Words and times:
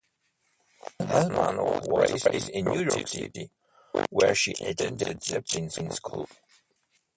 Hellman 0.99 1.57
was 1.59 2.25
raised 2.27 2.49
in 2.49 2.65
New 2.65 2.81
York 2.91 3.07
City, 3.07 3.51
where 4.09 4.33
she 4.33 4.53
attended 4.53 5.21
the 5.21 5.25
Chapin 5.45 5.69
School. 5.91 6.27